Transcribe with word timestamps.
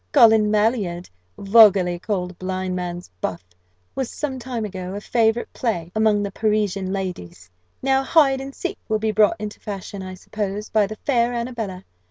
Colin 0.11 0.49
maillard, 0.49 1.07
vulgarly 1.37 1.99
called 1.99 2.39
blind 2.39 2.75
man's 2.75 3.11
buff, 3.21 3.43
was, 3.93 4.09
some 4.09 4.39
time 4.39 4.65
ago, 4.65 4.95
a 4.95 4.99
favourite 4.99 5.53
play 5.53 5.91
amongst 5.95 6.23
the 6.23 6.31
Parisian 6.31 6.91
ladies: 6.91 7.51
now 7.83 8.01
hide 8.01 8.41
and 8.41 8.55
seek 8.55 8.79
will 8.89 8.97
be 8.97 9.11
brought 9.11 9.39
into 9.39 9.59
fashion, 9.59 10.01
I 10.01 10.15
suppose, 10.15 10.69
by 10.69 10.87
the 10.87 10.95
fair 11.05 11.35
Annabella. 11.35 11.85